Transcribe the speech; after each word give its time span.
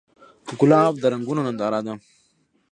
ګلاب 0.59 0.93
د 0.99 1.03
رنګونو 1.13 1.41
ننداره 1.47 1.79
ده. 1.85 1.93